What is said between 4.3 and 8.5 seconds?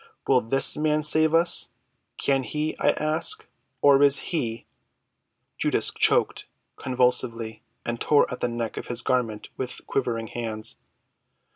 he—" Judas choked convulsively, and tore at the